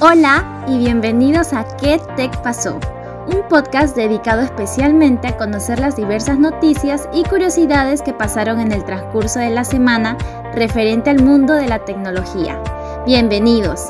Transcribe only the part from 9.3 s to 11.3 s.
de la semana referente al